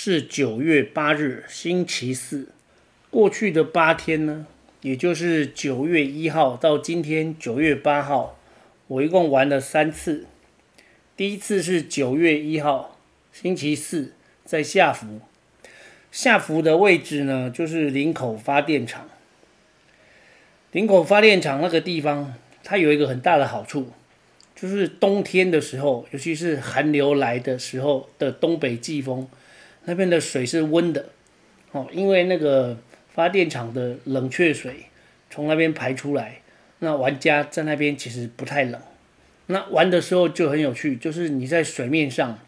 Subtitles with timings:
[0.00, 2.50] 是九月八日，星期四。
[3.10, 4.46] 过去的八天呢，
[4.80, 8.38] 也就是九月一号到今天九月八号，
[8.86, 10.26] 我一共玩了三次。
[11.16, 12.96] 第一次是九月一号，
[13.32, 14.12] 星期四，
[14.44, 15.20] 在下福。
[16.12, 19.08] 下福的位置呢，就是林口发电厂。
[20.70, 23.90] 林口发电厂那个地方，它有一个很大的好处，
[24.54, 29.28] 就是冬天的时候，尤其是寒流来的时候的东北季风，
[29.88, 31.06] 那边的水是温的。
[31.72, 32.78] 哦，因为那个。
[33.10, 34.86] 发电厂的冷却水
[35.28, 36.40] 从那边排出来，
[36.78, 38.80] 那玩家在那边其实不太冷。
[39.46, 42.38] 那玩的时候就很有趣，就是你在水面上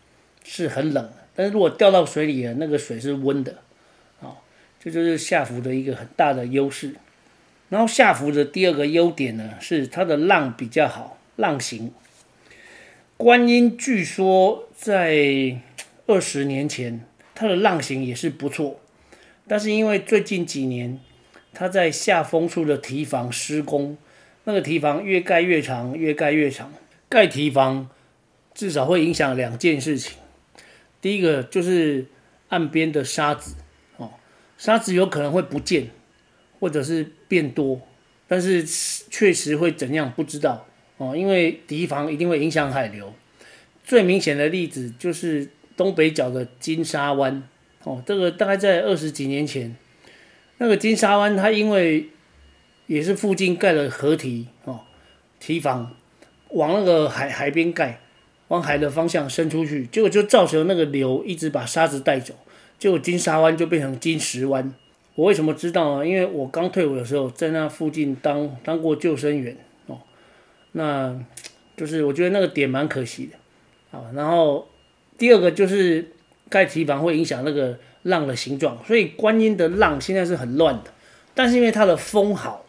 [0.44, 3.56] 是很冷，但是如果掉到水里了，那个水是温的。
[4.20, 4.36] 哦，
[4.78, 6.94] 这就是下浮的一个很大的优势。
[7.68, 11.90] 然后下浮的第二个优点呢，是它的浪比较好，浪型。
[13.16, 15.58] 观音据说在
[16.06, 17.04] 二十年前，
[17.40, 18.78] 它的浪型也是不错。
[19.48, 21.00] 但是因为最近几年，
[21.54, 23.96] 它在下风处的堤防施工，
[24.44, 26.70] 那个堤防越盖越长，越盖越长。
[27.08, 27.88] 盖堤防
[28.52, 30.18] 至少会影响两件事情。
[31.00, 32.04] 第一个就是
[32.50, 33.54] 岸边的沙子，
[33.96, 34.10] 哦，
[34.58, 35.88] 沙子有可能会不见，
[36.60, 37.80] 或者是变多，
[38.28, 38.62] 但是
[39.08, 40.66] 确实会怎样不知道
[40.98, 43.14] 哦，因为堤防一定会影响海流。
[43.82, 45.48] 最明显的例子就是
[45.80, 47.42] 东北角的金沙湾。
[47.84, 49.74] 哦，这个大概在二十几年前，
[50.58, 52.10] 那个金沙湾，它因为
[52.86, 54.80] 也是附近盖了河堤哦，
[55.38, 55.90] 堤防
[56.50, 57.98] 往那个海海边盖，
[58.48, 62.34] 往海的方向伸出去，结果就造成那个流一直把沙子带走，
[62.78, 64.74] 结果金沙湾就变成金石湾。
[65.14, 66.06] 我为什么知道呢？
[66.06, 69.56] 因为我刚退伍的时候在那附近当当过救生员
[69.86, 69.98] 哦，
[70.72, 71.18] 那
[71.74, 74.04] 就是我觉得那个点蛮可惜的啊。
[74.14, 74.68] 然后
[75.20, 76.10] 第二个就是。
[76.50, 80.90] 盖提防会影响那个浪的形状，所以观音的浪现在是很乱的。
[81.32, 82.66] 但是因为它的风好，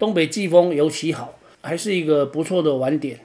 [0.00, 3.20] 东北季风尤其好，还是一个不错的玩点。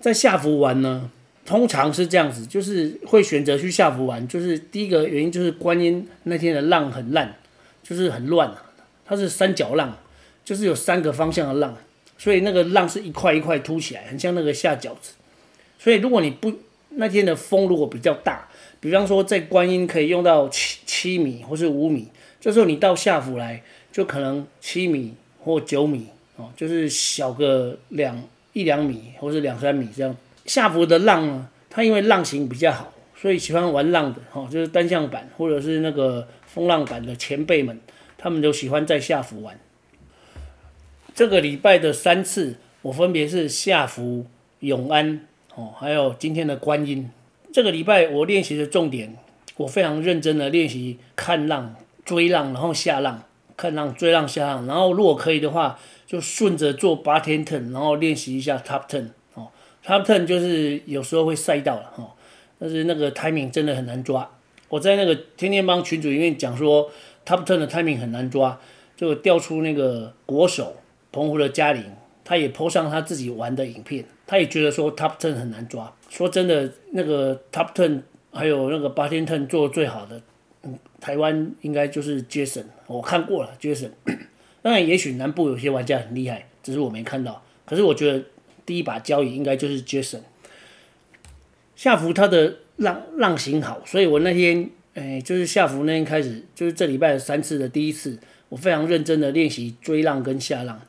[0.00, 1.10] 在下福玩呢，
[1.44, 4.26] 通常是这样子，就是会选择去下福玩。
[4.26, 7.36] 就是第一个原因就是观音那天的浪很烂，
[7.82, 8.72] 就是很乱啊。
[9.04, 9.98] 它是三角浪，
[10.42, 11.76] 就是有三个方向的浪，
[12.16, 15.12] 所以那个浪是一块一块凸起来，很像那个下饺子。
[15.78, 16.50] 所以如果你不
[16.96, 18.48] 那天的风如果比较大，
[18.80, 22.08] 比方说，在观音可以用到七七米或是五米，
[22.40, 28.22] 这时候你到下福来，就可能七米或九米哦，就是小个两
[28.52, 30.16] 一两米或是两三米这样。
[30.44, 37.80] 下福的浪呢，它因为浪型比较好，所以喜欢玩浪的哦，就是单向板或者是那个风浪板的前辈们，
[38.18, 39.58] 他们都喜欢在下福玩。
[41.14, 44.26] 这个礼拜的三次，我分别是下福、
[44.60, 47.10] 永安哦，还有今天的观音。
[47.52, 49.16] 这个礼拜我练习的重点，
[49.56, 51.74] 我非常认真的练习看浪、
[52.04, 53.22] 追浪，然后下浪，
[53.56, 59.48] 看浪、追浪、下浪，然后如果可以的话，就顺着做八天 turn，然后练习一下 top turn 哦。
[59.84, 62.12] top turn 就是有时候会赛到了哦，
[62.58, 64.30] 但是那个 timing 真的很难抓。
[64.68, 66.90] 我在那个天天帮群组里面讲说
[67.26, 68.58] ，top turn 的 timing 很难抓，
[68.96, 70.76] 就调出那个国手
[71.12, 71.84] 澎湖的嘉玲，
[72.24, 75.94] 他也 po 上他自己玩的影片，他也觉得说 top ten 很难抓。
[76.08, 78.00] 说真的，那个 top ten
[78.32, 80.22] 还有那个八天 turn 做最好的，
[80.62, 83.90] 嗯，台湾应该就是 Jason，我看过了 Jason。
[84.62, 87.44] 当然，也许南部有些玩家很厉害，只是我没看到。
[87.66, 88.24] 可是我觉得
[88.64, 90.20] 第一把交椅应该就是 Jason。
[91.76, 98.18] 下福他的浪浪型好，所以我那天，哎，就是下福那天开始，就是这礼拜三次的第一次，
[98.48, 100.80] 我非常认真的练习追浪跟下浪，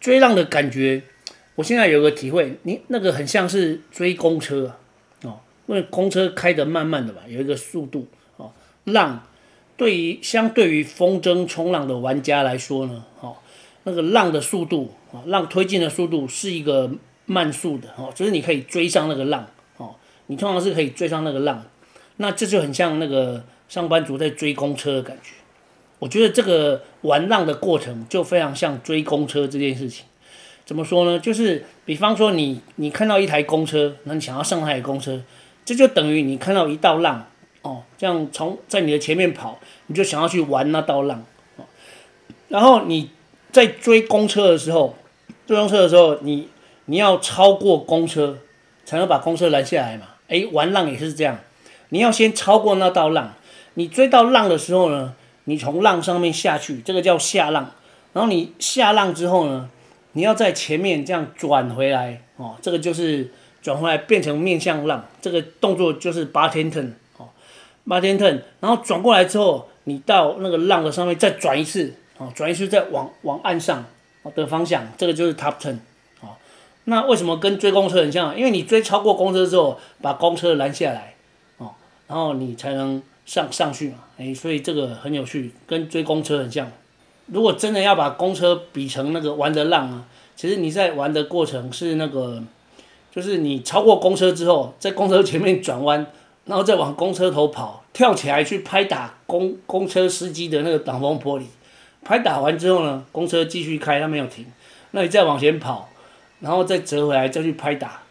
[0.00, 1.04] 追浪的感觉。
[1.60, 4.74] 我现在有个体会，你那个很像是追公车
[5.24, 8.08] 哦，因为公车开得慢慢的吧，有一个速度
[8.38, 8.50] 哦。
[8.84, 9.22] 浪
[9.76, 13.36] 对于相对于风筝冲浪的玩家来说呢，哦，
[13.84, 16.90] 那个浪的速度啊，浪推进的速度是一个
[17.26, 19.46] 慢速的哦，就是你可以追上那个浪
[19.76, 19.94] 哦，
[20.28, 21.62] 你通常是可以追上那个浪，
[22.16, 25.34] 那这就很像那个上班族在追公车的感觉。
[25.98, 30.06] 我觉得这个玩浪的过程就非常像追公车这件事情。
[30.70, 31.18] 怎么说呢？
[31.18, 35.20] 就是比方说你你看到一台公车，那你想要上那台公车，
[35.64, 37.26] 这就等于你看到一道浪，
[37.62, 39.58] 哦，这样从在你的前面跑，
[39.88, 41.24] 你就想要去玩那道浪，
[41.56, 41.64] 哦，
[42.46, 43.10] 然后你
[43.50, 44.94] 在追公车的时候，
[45.44, 46.48] 追公车的时候，你
[46.84, 48.38] 你要超过公车，
[48.84, 50.06] 才能把公车拦下来嘛。
[50.28, 51.36] 诶，玩浪也是这样，
[51.88, 53.34] 你要先超过那道浪，
[53.74, 55.14] 你追到浪的时候呢，
[55.46, 57.72] 你从浪上面下去，这个叫下浪，
[58.12, 59.68] 然后你下浪之后呢，
[60.12, 63.30] 你要在前面这样转回来，哦，这个就是
[63.62, 67.28] 转回来变成面向浪，这个动作就是 bottom turn 哦。
[67.86, 73.84] 八天 turn，然后转过来之后，你到那个浪的上面再转一次，哦，转一次再往往岸上
[74.34, 75.76] 的方向，这个就是 top turn，
[76.20, 76.36] 哦，
[76.84, 78.36] 那为什么跟追公车很像？
[78.36, 81.14] 因为你追超过公车之后，把公车拦下来，
[81.58, 81.74] 哦，
[82.06, 86.70] 然后你才能上上去嘛，哎，所以这个很有趣，跟追公车很像。
[87.32, 90.04] 如果真的要把公车比成那个玩的浪啊，
[90.36, 92.42] 其实你在玩的过程是那个，
[93.10, 96.06] 就是你超过公车之后，在公车前面转弯。
[96.46, 101.44] 然后再往公车头跑，跳起来去拍打公公车司机的那个挡风玻璃，
[102.02, 104.46] 拍打完之后呢，公车继续开，它没有停。
[104.92, 105.88] 那你再往前跑，
[106.40, 108.02] 然后再折回来再去拍打，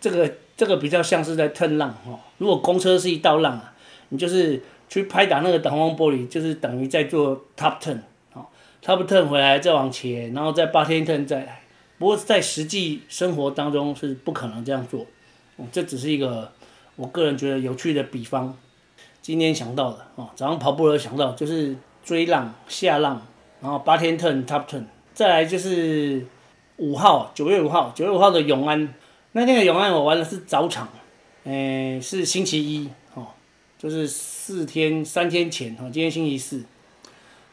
[0.00, 2.18] 这个这个比较像是在蹭浪哦。
[2.36, 3.72] 如果公车是一道浪啊，
[4.10, 8.00] 你就是去拍打那个挡风玻璃，就是等于在做 top turn
[8.84, 11.62] ，top turn 回来再往前，然后再 bottom turn 再来。
[11.98, 15.06] 不过在实际生活当中是不可能这样做，
[15.56, 16.52] 哦，这只是一个。
[16.94, 18.54] 我个人觉得有趣的比方，
[19.22, 21.74] 今天想到的哦，早上跑步的时候想到就是
[22.04, 23.26] 追浪、下浪，
[23.62, 24.84] 然后八天 turn、top turn，
[25.14, 26.26] 再来就是
[26.76, 28.92] 五号，九月五号，九月五号的永安，
[29.32, 30.86] 那天的永安我玩的是早场，
[31.44, 33.28] 诶，是星期一哦，
[33.78, 36.62] 就是四天三天前哦，今天星期四，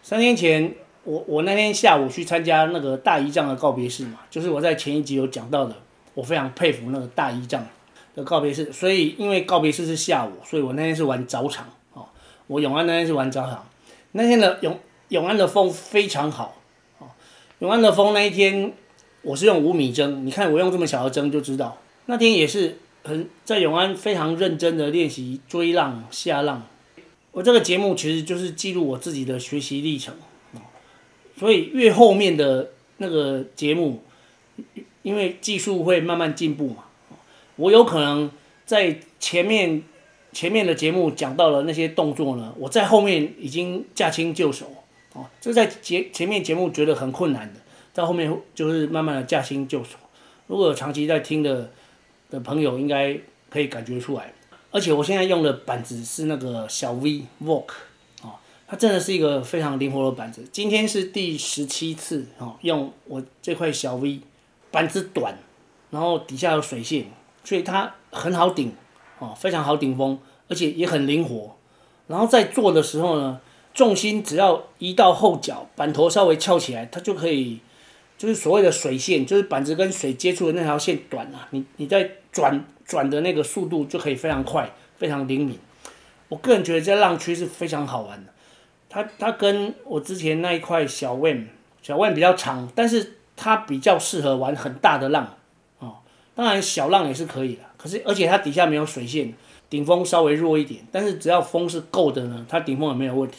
[0.03, 0.75] 三天前
[1.09, 5.75] 我我那天下午去参加那个大姨丈的告别式嘛，就是我在前一集有讲到的，
[6.13, 7.65] 我非常佩服那个大姨丈。
[8.15, 12.05] 的告别式，所以因为告别式是下午，所以我那天是玩早场哦。
[12.47, 13.67] 我永安那天是玩早场，
[14.13, 14.77] 那天的永
[15.09, 16.57] 永安的风非常好
[16.97, 17.07] 哦。
[17.59, 18.73] 永安的风那一天，
[19.21, 21.77] 我是用五米针，你看我用这么小的针就知道。
[22.07, 26.63] 那天也是很在永安非常认真的练习追浪下浪。
[27.31, 30.15] 我这个节目其实就是记录我自己的学习历程。
[31.39, 34.03] 所以越后面的那个节目，
[35.03, 36.83] 因为技术会慢慢进步嘛。
[37.55, 38.29] 我有可能
[38.65, 39.81] 在前面
[40.33, 44.65] 前面的节目讲到了那些动作呢，我在后面已经驾轻就熟
[45.13, 45.25] 哦。
[45.39, 47.59] 这在节前面节目觉得很困难的，
[47.93, 49.97] 在后面就是慢慢的驾轻就熟。
[50.47, 51.71] 如果有长期在听的
[52.29, 53.17] 的朋友，应该
[53.49, 54.33] 可以感觉出来。
[54.71, 57.73] 而且我现在用的板子是那个小 V Vogue 哦，
[58.69, 60.47] 它真的是一个非常灵活的板子。
[60.51, 64.19] 今天是第十七次哦，用我这块小 V
[64.69, 65.35] 板子短，
[65.89, 67.05] 然后底下有水线。
[67.43, 68.71] 所以它很好顶，
[69.17, 71.55] 哦，非常好顶风，而且也很灵活。
[72.05, 73.41] 然后在做的时候呢，
[73.73, 77.61] 重心只要移到后脚，板头稍微翘起来，它就可以，
[78.19, 85.57] 就是所谓的水线，就是板子跟水接触的那条线短啊，你你在转转的那个速度就可以非常快，非常灵敏。
[86.27, 88.31] 我个人觉得在浪区是非常好玩的。
[88.89, 91.47] 它它跟我之前那一块小弯
[91.81, 95.35] 小弯比较长，但是它比较适合玩很大的浪。
[95.77, 95.97] 哦
[96.35, 99.33] 当然小浪也是可以的，可是而且它底下没有水线，
[99.69, 103.37] 顶风稍微弱一点，但是只要风是够的呢，它顶风也没有问题。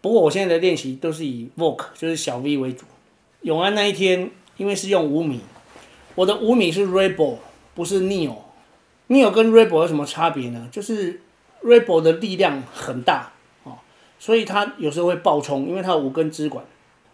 [0.00, 2.84] 不过我现在的练习都是以 v o k 就是小 V 为主。
[3.42, 5.40] 永安那一天因为是用五米，
[6.14, 7.38] 我的五米是 Rebel
[7.74, 8.36] 不是 Neo。
[9.08, 10.68] Neo 跟 Rebel 有什么差别呢？
[10.70, 11.20] 就是
[11.64, 13.32] Rebel 的力量很大，
[14.18, 16.64] 所以它有时候会爆冲，因为它有五根支管，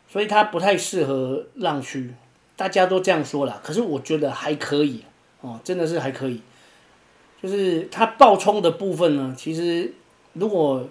[0.08, 2.14] 所以它不太适合浪区。
[2.56, 5.02] 大家都这样说啦，可是我觉得还可以。
[5.40, 6.40] 哦，真的是还可以，
[7.42, 9.92] 就是它爆冲的部分呢，其实
[10.34, 10.88] 如果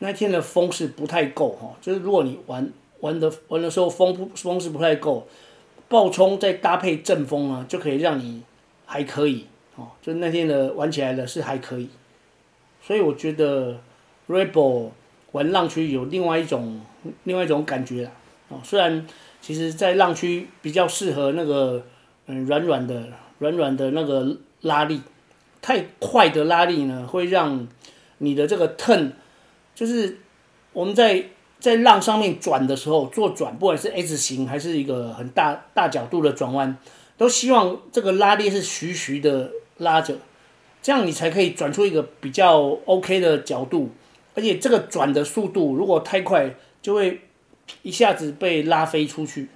[0.00, 5.28] 那天的风是不太够哈，就是如果你玩玩的玩的时候风不风是不太够，
[5.88, 8.42] 爆冲再搭配阵风啊，就可以让你
[8.86, 11.88] 还可以哦，就那天的玩起来的是还可以，
[12.82, 13.78] 所以我觉得
[14.28, 14.90] Rebel
[15.36, 16.80] 玩浪区有另外一种
[17.24, 18.10] 另外一种感觉啦，
[18.48, 19.06] 哦，虽然
[19.40, 21.84] 其实在浪区比较适合那个
[22.26, 23.12] 嗯软软的。
[23.38, 24.98] 软软的那个拉力，
[25.60, 27.68] 太快的拉力呢，会让
[28.16, 29.10] 你的这个 turn，
[29.74, 30.20] 就是
[30.72, 31.22] 我们在
[31.60, 36.78] 在浪上面转的时候做转，不管是 S 型还是一个很大大角度的转弯，
[37.18, 40.16] 都希望这个拉力是徐徐的拉着，
[40.80, 43.90] 这样你才可以转出一个比较 OK 的角度，
[44.36, 47.22] 而且这个转的速度如果太快，就会
[47.82, 49.48] 一下子被拉飞出去。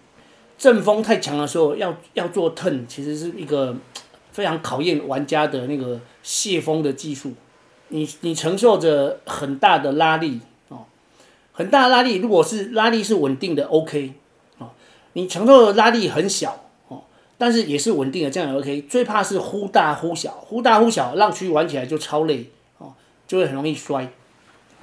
[0.58, 3.76] 阵风太强的时候，要要做 turn，其实是一个
[4.32, 7.34] 非常考验玩家的那个泄风的技术。
[7.88, 10.84] 你你承受着很大的拉力哦，
[11.52, 14.14] 很大的拉力，如果是拉力是稳定的，OK
[14.58, 14.70] 哦，
[15.14, 17.02] 你承受的拉力很小哦，
[17.36, 18.82] 但是也是稳定的，这样也 OK。
[18.82, 22.94] 最怕是忽大忽小，忽大忽小，浪区玩起来就超累哦，
[23.26, 24.12] 就会很容易摔。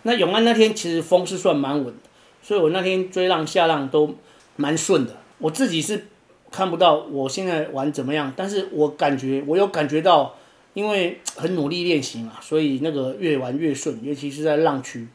[0.04, 2.10] 那永安那天其实风是算蛮稳的，
[2.42, 4.16] 所以我那天追浪下浪都
[4.56, 5.16] 蛮顺的。
[5.40, 6.08] 我自己是
[6.50, 10.36] 看不到我现在玩怎么样，但是我感觉我有感觉到，
[10.74, 15.08] 因为很努力练习嘛，所以那个越玩越顺，尤其是在浪区。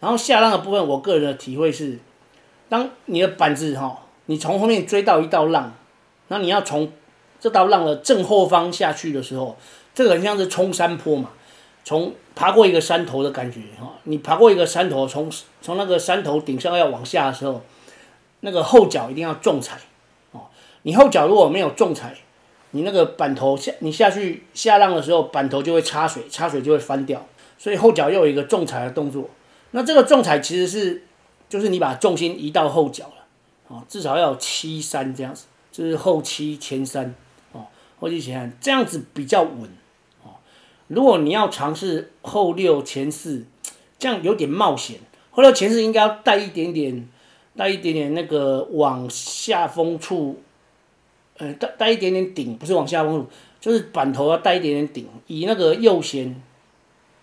[0.00, 1.98] 然后下浪的部分，我个人的体会是，
[2.68, 5.72] 当你的板子哈，你从后面追到一道浪，
[6.28, 6.92] 那你要从
[7.40, 9.56] 这道浪的正后方下去的时候，
[9.94, 11.30] 这个很像是冲山坡嘛，
[11.82, 15.28] 从爬过一个山头的感觉哈，你爬过一个山头，从
[15.60, 17.60] 从那个山头顶上要往下的时候。
[18.40, 19.78] 那个后脚一定要重踩，
[20.30, 20.42] 哦，
[20.82, 22.14] 你后脚如果没有重踩，
[22.72, 27.26] 你那个板头下你下去下浪的时候，板头就会插水，插水就会翻掉，
[27.58, 29.30] 所以后脚又有一个重踩的动作。
[29.70, 31.02] 那这个重踩其实是，
[31.48, 33.24] 就是你把重心移到后脚了，
[33.68, 37.14] 哦，至少要有七三这样子，就是后七前三，
[37.52, 37.66] 哦，
[37.98, 39.68] 后七前三这样子比较稳，
[40.88, 43.44] 如果你要尝试后六前四，
[43.98, 44.98] 这样有点冒险，
[45.30, 47.08] 后六前四应该要带一点点。
[47.58, 50.38] 带一点点那个往下风处，
[51.38, 53.26] 呃，带带一点点顶，不是往下风处，
[53.58, 55.06] 就是板头要带一点点顶。
[55.26, 56.38] 以那个右弦，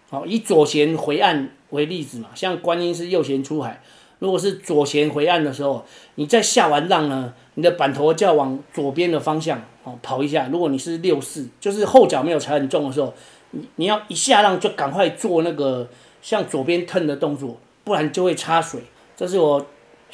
[0.10, 3.84] 好，以左弦回岸为例子嘛，像观音是右弦出海，
[4.18, 10.50] 如果是左弦回岸的时候，你在下完浪呢，你的板头就要往左边的方向哦跑一下。
[10.52, 13.14] 如果你是六四，就是后脚没有踩很重的时候，
[13.54, 15.90] 你你要一下浪就赶快做那个
[16.22, 18.82] 向左边腾的动作，不然就会插水。
[19.16, 19.66] 这是我。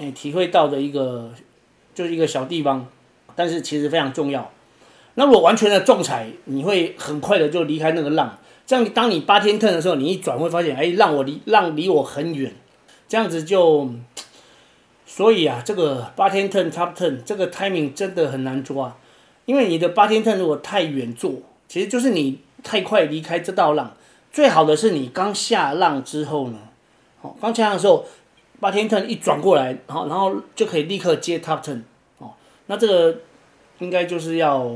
[0.01, 1.29] 哎，体会到的一个
[1.93, 2.88] 就是一个小地方，
[3.36, 4.50] 但是其实非常重要。
[5.15, 8.39] 那如果完全的重踩，你会很快的就离开那个浪。
[8.65, 12.53] 这样，当你八天 turn 的时候，你一转会发现，哎，浪我离浪离我很远。
[13.10, 13.89] 这样子就，
[15.05, 18.96] 所以啊，这个八天 turn top turn 这个 timing 真的很难抓，
[19.43, 21.34] 因为你的八天 turn 如果太远做，
[21.67, 23.95] 其实就是你太快离开这道浪。
[24.31, 26.59] 最好的是你刚下浪之后呢，
[27.21, 28.05] 好，刚下浪的时候。
[28.61, 31.81] 八天 turn 一转过来，然后然后就可以立刻接 top turn
[32.17, 32.33] 哦，
[32.65, 33.17] 那这个
[33.77, 34.69] 应该就是要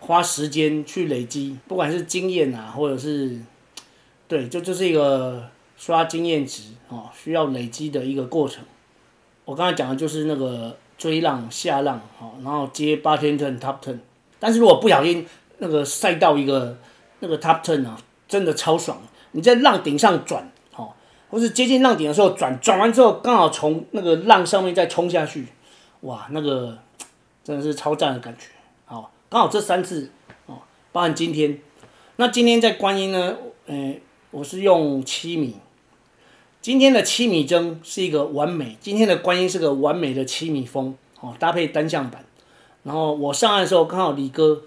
[0.00, 3.38] 花时间去累积，不管是经验啊，或者是
[4.26, 8.64] 对，就就是一个刷经验值哦，需要累积的一个过程。
[9.44, 14.00] 我刚才讲的就是那个追浪下浪哦，然后接八天 turn top turn，
[14.40, 15.24] 但是如果不小心
[15.58, 16.76] 那个赛到一个
[17.20, 18.98] 那个 top turn 啊，真的超爽，
[19.32, 20.50] 你在浪顶上转。
[20.76, 20.92] 哦
[21.30, 25.46] 或是接近浪顶的时候转，转完之后刚好从那个浪上面再冲下去，
[26.00, 26.78] 哇，那个
[27.44, 28.46] 真的是超赞的感觉。
[28.86, 30.10] 好，刚好这三次
[30.46, 30.56] 哦，
[30.90, 31.60] 包含今天。
[32.16, 33.96] 那今天在观音呢，呃，
[34.30, 35.56] 我是用七米。
[36.62, 42.24] 今天的七米针是一个完美，今天的观音是个完美的七米风哦，搭配单向板。
[42.84, 44.62] 然后我上岸的时候刚好李哥，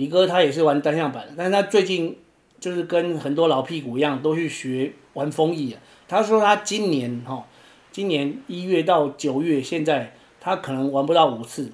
[0.00, 2.16] 李哥他也是玩单向板，但是他最近
[2.58, 4.92] 就是跟很多老屁股一样，都去学。
[5.12, 7.44] 玩风翼啊，他说他今年哈，
[7.90, 11.72] 今年一月到九月，现在他可能玩不到五次，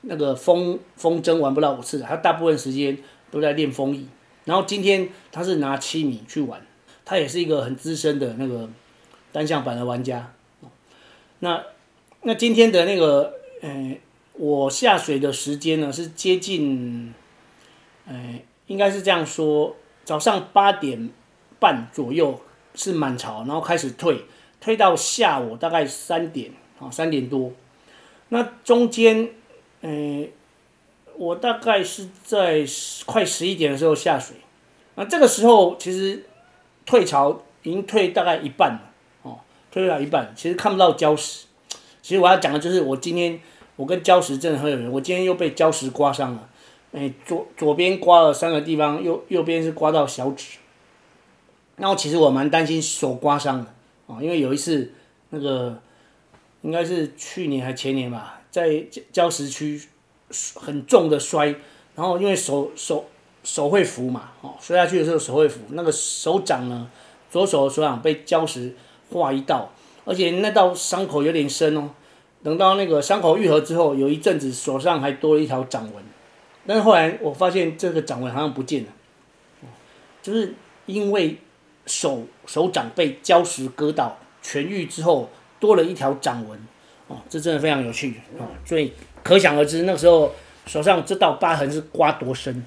[0.00, 2.96] 那个风风筝玩不到五次，他大部分时间
[3.30, 4.08] 都在练风翼。
[4.46, 6.66] 然后今天他是拿七米去玩，
[7.04, 8.68] 他也是一个很资深的那个
[9.30, 10.32] 单向板的玩家。
[11.40, 11.62] 那
[12.22, 13.98] 那今天的那个呃，
[14.32, 17.12] 我下水的时间呢是接近，
[18.08, 21.10] 呃，应该是这样说，早上八点
[21.60, 22.40] 半左右。
[22.74, 24.24] 是满潮，然后开始退，
[24.60, 27.50] 退到下午大概三点啊，三点多。
[28.28, 29.30] 那中间，
[29.80, 30.28] 嗯、呃，
[31.16, 32.64] 我大概是在
[33.04, 34.36] 快十一点的时候下水。
[34.94, 36.24] 那这个时候其实
[36.86, 39.40] 退潮已经退大概一半了，哦，
[39.72, 41.46] 退了一半，其实看不到礁石。
[42.00, 43.40] 其实我要讲的就是，我今天
[43.74, 46.47] 我跟礁石真的很有缘，我今天又被礁石刮伤了。
[46.92, 50.58] 哎，左左边刮了三个地方，右右边是刮到小指。
[51.76, 53.66] 那我其实我蛮担心手刮伤的
[54.06, 54.92] 啊，因为有一次
[55.30, 55.80] 那个
[56.62, 58.68] 应该是去年还前年吧，在
[59.12, 59.80] 礁石区
[60.54, 61.54] 很重的摔，
[61.94, 63.04] 然后因为手手
[63.44, 66.90] 手会浮嘛，哦，摔下去的时候手会浮，那个手掌呢，
[67.30, 68.74] 左手的手掌被礁石
[69.10, 69.70] 划一道，
[70.04, 71.90] 而且那道伤口有点深哦。
[72.42, 76.02] 等到那个伤口愈合之后，有一阵子手上还多了一条掌纹，
[76.68, 78.92] 但是后来我发现这个掌纹好像不见了，
[80.22, 80.54] 就是
[80.86, 81.36] 因为。
[81.90, 86.60] 手手掌被礁石割到，痊愈之后多了一条掌纹，
[87.06, 90.30] 哦，这真的非常有趣哦，所以可想而知那个时候
[90.66, 92.62] 手上这道疤痕是刮多深。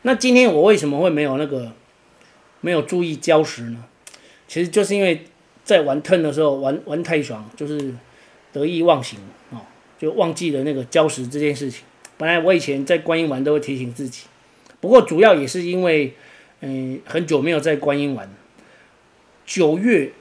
[0.00, 1.70] 那今天我为什么会没有那个
[2.62, 3.84] 没有注意礁石呢？
[4.48, 5.26] 其实就是因为
[5.62, 7.94] 在玩 turn 的时候玩玩太爽，就是
[8.54, 9.18] 得意忘形、
[9.50, 9.60] 哦，
[9.98, 11.84] 就忘记了那个礁石这件事情。
[12.22, 14.26] 本来我以前在观音玩都会提醒自己，
[14.80, 16.14] 不过主要也是因为
[16.60, 18.30] 嗯很久没有在观音玩，
[19.44, 20.12] 九月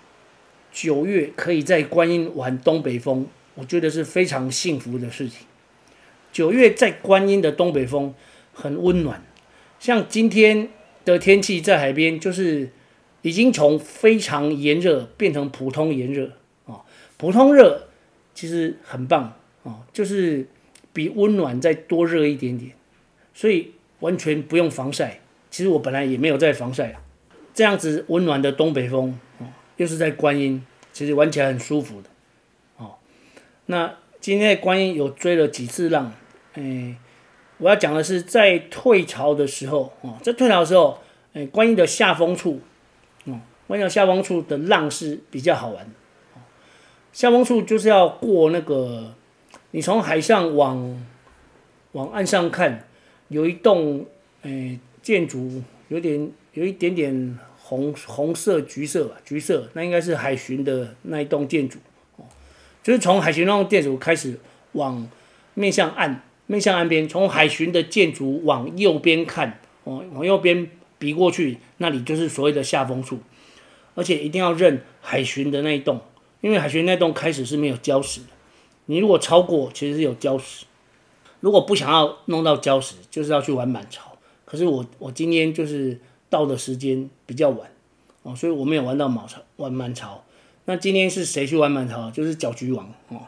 [0.71, 5.45] 九月可以在观音玩东北风，我觉得是非常幸福的事情。
[6.31, 8.15] 九月在观音的东北风
[8.51, 9.23] 很温暖，
[9.79, 10.69] 像今天
[11.05, 12.71] 的天气在海边，就是
[13.21, 16.31] 已经从非常炎热变成普通炎热
[16.65, 16.81] 啊，
[17.17, 17.89] 普通热
[18.33, 20.47] 其实很棒啊，就是
[20.93, 22.71] 比温暖再多热一点点，
[23.33, 25.19] 所以完全不用防晒。
[25.49, 26.97] 其实我本来也没有在防晒，
[27.53, 32.09] 这样子温暖的东北风啊，又是在观音，其实玩起来很舒服的
[32.77, 32.95] 哦。
[33.65, 36.13] 那今天的观音有追了几次浪。
[36.53, 36.95] 哎，
[37.57, 40.99] 我要讲的是在退潮的时候哦，在退潮的时候，
[41.33, 42.61] 哎，观音的下风处，
[43.25, 45.89] 哦，观音的下风处的浪是比较好玩。
[47.13, 49.15] 下风处就是要过那个，
[49.71, 51.05] 你从海上往
[51.93, 52.87] 往岸上看，
[53.29, 54.05] 有一栋
[54.43, 61.79] 哎建筑，有点有一点点红红色、橘色吧，橘色，那应该是海巡的那一栋建筑
[62.17, 62.25] 哦，
[62.83, 64.39] 就是从海巡那栋建筑开始
[64.73, 65.07] 往
[65.53, 66.23] 面向岸。
[66.47, 73.19] 面向岸边，从海巡的建筑往右边看，哦，往右边比过去，那里就是所谓的下风处，
[73.95, 76.01] 而且一定要认海巡的那一栋，
[76.41, 78.27] 因为海巡那栋开始是没有礁石的，
[78.85, 80.65] 你如果超过，其实是有礁石。
[81.39, 84.17] 如果不想要弄到礁石，就是要去玩满潮。
[84.45, 87.71] 可是我我今天就是到的时间比较晚，
[88.23, 90.23] 哦，所以我没有玩到满潮，玩满潮。
[90.65, 92.11] 那今天是谁去玩满潮？
[92.11, 93.21] 就是搅局王哦，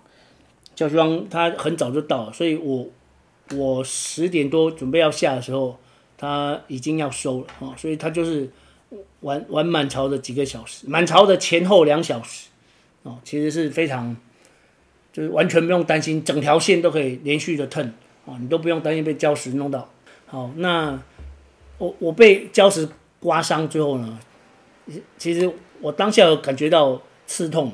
[0.75, 2.87] 搅局王他很早就到了，所以我。
[3.57, 5.77] 我十点多准备要下的时候，
[6.17, 8.49] 他已经要收了啊，所以他就是
[9.19, 12.47] 玩玩满潮的几个小时，满潮的前后两小时，
[13.03, 14.15] 哦，其实是非常，
[15.13, 17.91] 就是完全不用担心，整条线都可以连续的 turn
[18.25, 19.87] 啊，你都不用担心被礁石弄到。
[20.25, 20.99] 好，那
[21.77, 24.19] 我我被礁石刮伤之后呢，
[25.17, 25.49] 其实
[25.79, 27.73] 我当下有感觉到刺痛嘛，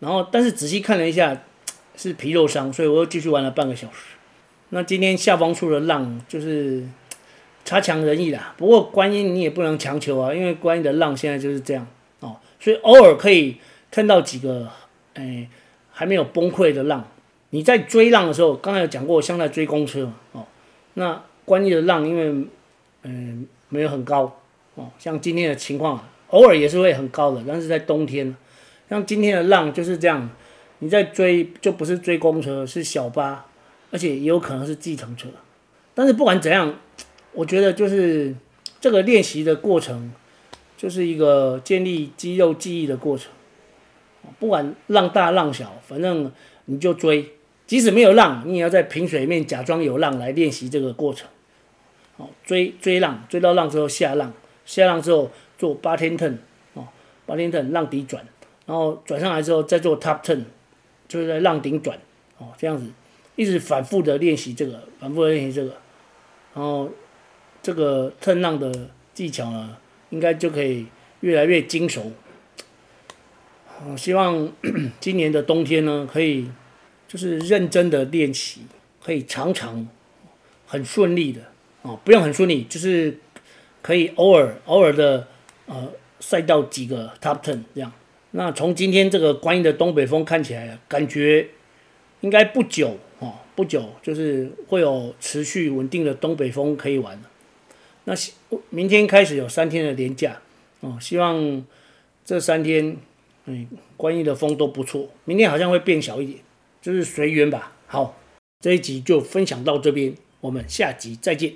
[0.00, 1.40] 然后但是仔细看了一下，
[1.94, 4.16] 是皮肉伤，所以我又继续玩了半个小时。
[4.70, 6.82] 那今天下方出的浪就是
[7.64, 11.86] 差强人意啦，不过观音你也不能强求啊，因为观音的浪现在就是这样
[12.18, 13.58] 哦，所以偶尔可以
[13.92, 14.68] 看到几个
[15.14, 15.48] 哎
[15.98, 17.08] 还没有崩溃的浪。
[17.48, 20.44] 你在追浪的时候，刚才有讲过，像在追公车哦。
[20.92, 22.46] 那关于的浪因为
[23.04, 24.38] 嗯没有很高
[24.74, 28.36] 哦，像今天的情况，偶尔也是会很高的，但是在冬天，
[28.90, 30.28] 像今天的浪就是这样，
[30.80, 33.46] 你在追就不是追公车，是小巴。
[33.92, 35.28] 而且也有可能是计程车，
[35.94, 36.74] 但是不管怎样，
[37.32, 38.34] 我觉得就是
[38.80, 40.12] 这个练习的过程，
[40.76, 43.30] 就是一个建立肌肉记忆的过程。
[44.38, 46.30] 不管浪大浪小，反正
[46.66, 47.32] 你就追，
[47.66, 51.28] 即使没有浪，你也要在平水面假装有浪来练习这个过程。
[52.16, 54.32] 哦，追追浪，追到浪之后下浪，
[54.64, 56.36] 下浪之后做八天 turn，
[56.74, 56.86] 哦，
[57.26, 58.24] 八天 turn 浪底转，
[58.64, 60.44] 然后转上来之后再做 top turn，
[61.06, 61.98] 就是在浪顶转，
[62.38, 62.90] 哦，这样子。
[63.34, 65.70] 一直反复的练习这个，反复的练习这个，
[66.54, 66.90] 然后
[67.62, 68.72] 这个 turn 浪的
[69.12, 69.76] 技巧呢，
[70.08, 70.86] 应该就可以
[71.20, 72.10] 越来越精熟。
[73.84, 74.50] 我希望
[75.00, 76.48] 今年的冬天呢，可以
[77.06, 78.62] 就是认真的练习，
[79.02, 79.86] 可以常常
[80.66, 81.40] 很顺利的
[81.82, 83.18] 哦，不用很顺利，就是
[83.82, 85.28] 可以偶尔偶尔的
[85.66, 87.92] 呃赛到几个 top ten 这样。
[88.32, 91.48] 那从今天这个观音的东北风看起来，感觉
[92.20, 92.98] 应该不久。
[93.18, 97.18] 哦，不久就是会有持续稳定的东北风可以玩。
[98.04, 98.12] 那
[98.68, 100.38] 明天开始有三天的连假，
[100.80, 101.64] 哦，希望
[102.26, 102.94] 这三天，
[103.46, 105.08] 嗯，观音的风都不错。
[105.24, 106.40] 明天好像会变小一点，
[106.80, 107.72] 就是随缘吧。
[107.86, 108.16] 好，
[108.60, 111.52] 这一集就分享到这边，我们下集再见。